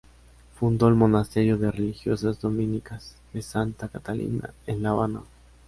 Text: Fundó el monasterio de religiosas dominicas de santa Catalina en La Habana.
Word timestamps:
Fundó 0.55 0.87
el 0.87 0.95
monasterio 0.95 1.59
de 1.59 1.69
religiosas 1.69 2.41
dominicas 2.41 3.17
de 3.33 3.43
santa 3.43 3.87
Catalina 3.87 4.51
en 4.65 4.81
La 4.81 4.89
Habana. 4.89 5.21